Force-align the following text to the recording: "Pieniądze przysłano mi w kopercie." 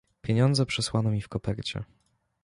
"Pieniądze 0.21 0.65
przysłano 0.65 1.11
mi 1.11 1.21
w 1.21 1.27
kopercie." 1.29 1.83